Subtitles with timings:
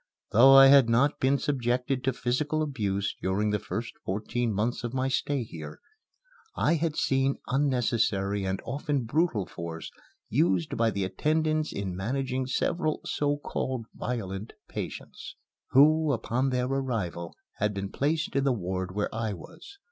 [0.31, 4.95] Though I had not been subjected to physical abuse during the first fourteen months of
[4.95, 5.79] my stay here,
[6.55, 9.91] I had seen unnecessary and often brutal force
[10.27, 15.35] used by the attendants in managing several so called violent patients,
[15.69, 19.77] who, upon their arrival, had been placed in the ward where I was.